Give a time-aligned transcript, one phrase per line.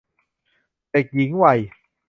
[0.91, 1.59] เด็กหญิงวัย